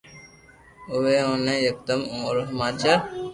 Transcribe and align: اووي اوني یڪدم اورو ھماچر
اووي 0.91 1.15
اوني 1.25 1.55
یڪدم 1.67 2.01
اورو 2.13 2.43
ھماچر 2.51 2.97